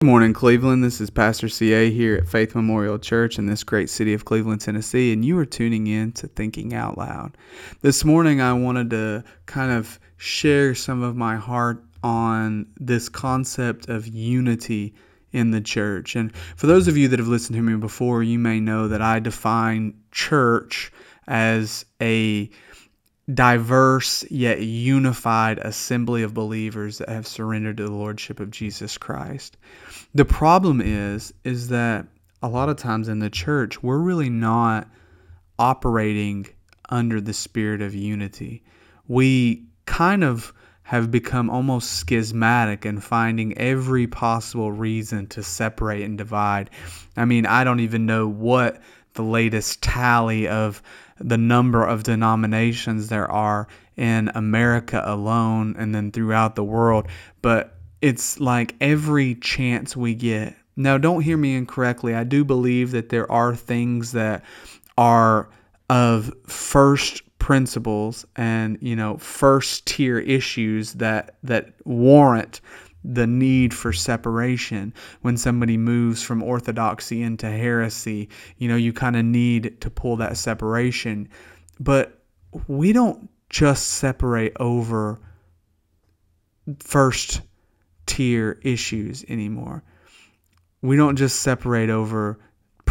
[0.00, 0.84] Good morning, Cleveland.
[0.84, 4.60] This is Pastor CA here at Faith Memorial Church in this great city of Cleveland,
[4.60, 7.36] Tennessee, and you are tuning in to Thinking Out Loud.
[7.80, 13.88] This morning, I wanted to kind of share some of my heart on this concept
[13.88, 14.94] of unity
[15.32, 16.14] in the church.
[16.14, 19.02] And for those of you that have listened to me before, you may know that
[19.02, 20.92] I define church
[21.26, 22.48] as a
[23.32, 29.56] diverse yet unified assembly of believers that have surrendered to the lordship of Jesus Christ.
[30.14, 32.06] The problem is is that
[32.42, 34.88] a lot of times in the church we're really not
[35.58, 36.46] operating
[36.88, 38.62] under the spirit of unity.
[39.08, 46.16] We kind of have become almost schismatic and finding every possible reason to separate and
[46.16, 46.70] divide.
[47.14, 48.80] I mean, I don't even know what
[49.18, 50.80] the latest tally of
[51.18, 57.08] the number of denominations there are in America alone and then throughout the world,
[57.42, 60.54] but it's like every chance we get.
[60.76, 62.14] Now, don't hear me incorrectly.
[62.14, 64.44] I do believe that there are things that
[64.96, 65.48] are
[65.90, 72.60] of first principles and you know first tier issues that that warrant
[73.04, 74.92] the need for separation.
[75.22, 78.28] When somebody moves from orthodoxy into heresy
[78.58, 81.28] you know you kind of need to pull that separation.
[81.80, 82.20] But
[82.66, 85.20] we don't just separate over
[86.80, 87.40] first
[88.06, 89.84] tier issues anymore.
[90.82, 92.38] We don't just separate over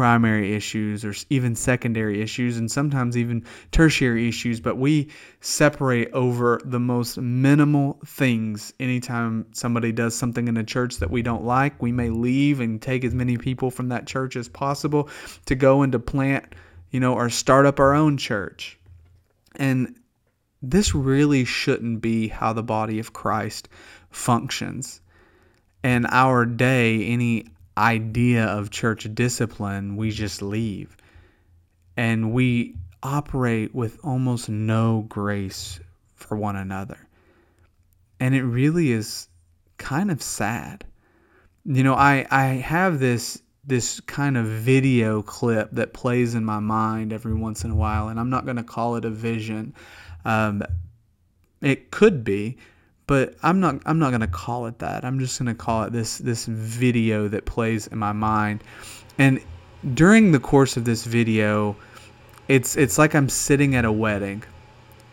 [0.00, 5.06] primary issues or even secondary issues and sometimes even tertiary issues, but we
[5.42, 8.72] separate over the most minimal things.
[8.80, 12.80] Anytime somebody does something in a church that we don't like, we may leave and
[12.80, 15.10] take as many people from that church as possible
[15.44, 16.46] to go and to plant,
[16.90, 18.78] you know, or start up our own church.
[19.56, 19.94] And
[20.62, 23.68] this really shouldn't be how the body of Christ
[24.08, 25.02] functions.
[25.82, 30.96] and our day, any idea of church discipline, we just leave.
[31.96, 35.80] And we operate with almost no grace
[36.14, 37.08] for one another.
[38.18, 39.28] And it really is
[39.78, 40.84] kind of sad.
[41.64, 46.58] You know, I, I have this this kind of video clip that plays in my
[46.58, 49.74] mind every once in a while, and I'm not going to call it a vision.
[50.24, 50.62] Um,
[51.60, 52.56] it could be,
[53.10, 55.04] but I'm not I'm not gonna call it that.
[55.04, 58.62] I'm just gonna call it this this video that plays in my mind.
[59.18, 59.40] And
[59.94, 61.74] during the course of this video,
[62.46, 64.44] it's it's like I'm sitting at a wedding,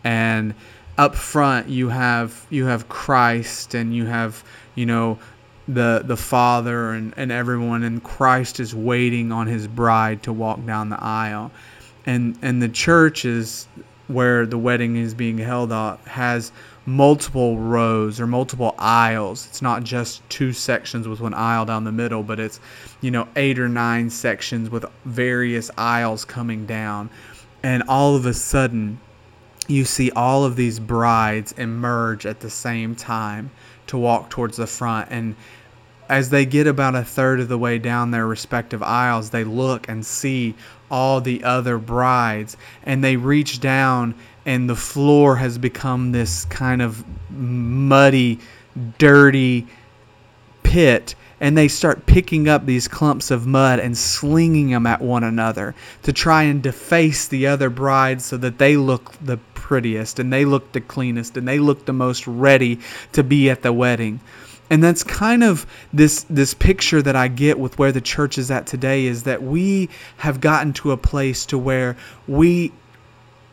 [0.04, 0.54] and
[0.96, 4.44] up front you have you have Christ and you have
[4.76, 5.18] you know
[5.66, 10.64] the the Father and, and everyone and Christ is waiting on his bride to walk
[10.64, 11.50] down the aisle.
[12.06, 13.66] And and the church is
[14.08, 16.50] where the wedding is being held at has
[16.86, 19.46] multiple rows or multiple aisles.
[19.46, 22.60] It's not just two sections with one aisle down the middle, but it's,
[23.02, 27.10] you know, eight or nine sections with various aisles coming down.
[27.62, 28.98] And all of a sudden,
[29.66, 33.50] you see all of these brides emerge at the same time
[33.88, 35.10] to walk towards the front.
[35.10, 35.36] And
[36.08, 39.88] as they get about a third of the way down their respective aisles, they look
[39.88, 40.54] and see
[40.90, 44.14] all the other brides and they reach down
[44.46, 48.38] and the floor has become this kind of muddy,
[48.96, 49.66] dirty
[50.62, 51.14] pit.
[51.40, 55.74] And they start picking up these clumps of mud and slinging them at one another
[56.02, 60.44] to try and deface the other brides so that they look the prettiest and they
[60.44, 62.80] look the cleanest and they look the most ready
[63.12, 64.18] to be at the wedding.
[64.70, 68.50] And that's kind of this this picture that I get with where the church is
[68.50, 71.96] at today is that we have gotten to a place to where
[72.26, 72.72] we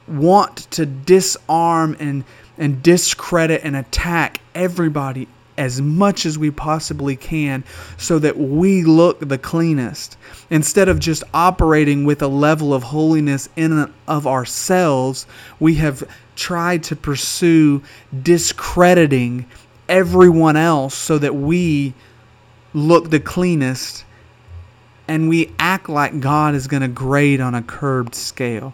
[0.07, 2.23] want to disarm and
[2.57, 5.27] and discredit and attack everybody
[5.57, 7.63] as much as we possibly can
[7.97, 10.17] so that we look the cleanest.
[10.49, 15.25] Instead of just operating with a level of holiness in and of ourselves
[15.59, 16.03] we have
[16.35, 17.81] tried to pursue
[18.21, 19.45] discrediting
[19.87, 21.93] everyone else so that we
[22.73, 24.05] look the cleanest
[25.07, 28.73] and we act like God is going to grade on a curved scale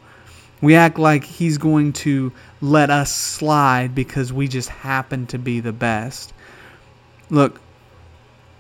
[0.61, 2.31] we act like he's going to
[2.61, 6.33] let us slide because we just happen to be the best.
[7.29, 7.59] Look,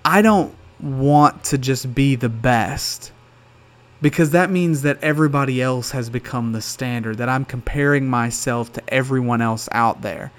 [0.03, 3.11] I don't want to just be the best
[4.01, 8.93] because that means that everybody else has become the standard, that I'm comparing myself to
[8.93, 10.31] everyone else out there.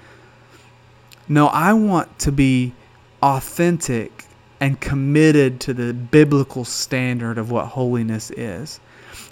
[1.27, 2.73] No, I want to be
[3.21, 4.25] authentic
[4.59, 8.79] and committed to the biblical standard of what holiness is.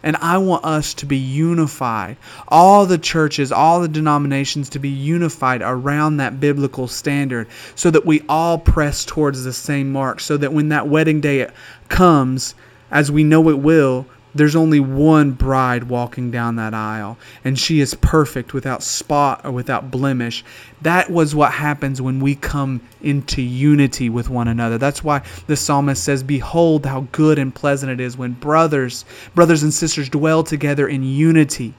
[0.03, 2.17] And I want us to be unified.
[2.47, 8.05] All the churches, all the denominations to be unified around that biblical standard so that
[8.05, 10.19] we all press towards the same mark.
[10.19, 11.47] So that when that wedding day
[11.89, 12.55] comes,
[12.89, 17.81] as we know it will, there's only one bride walking down that aisle, and she
[17.81, 20.43] is perfect without spot or without blemish.
[20.81, 24.77] That was what happens when we come into unity with one another.
[24.77, 29.05] That's why the psalmist says, Behold how good and pleasant it is when brothers,
[29.35, 31.73] brothers and sisters dwell together in unity.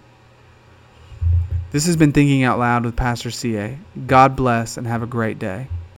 [1.71, 3.79] This has been Thinking Out Loud with Pastor CA.
[4.07, 5.69] God bless and have a great day.